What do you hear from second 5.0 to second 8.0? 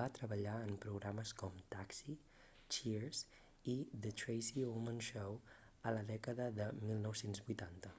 show a la dècada de 1980